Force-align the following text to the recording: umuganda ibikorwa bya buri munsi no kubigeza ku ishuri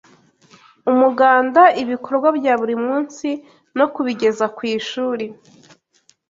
umuganda 0.91 1.61
ibikorwa 1.81 2.27
bya 2.37 2.53
buri 2.59 2.75
munsi 2.85 3.27
no 3.77 3.85
kubigeza 3.93 4.45
ku 4.55 4.61
ishuri 4.75 5.25